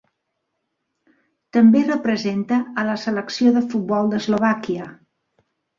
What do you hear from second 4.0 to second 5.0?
d'Eslovàquia.